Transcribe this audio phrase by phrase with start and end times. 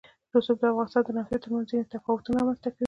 [0.35, 2.79] رسوب د افغانستان د ناحیو ترمنځ ځینې تفاوتونه رامنځ ته کوي.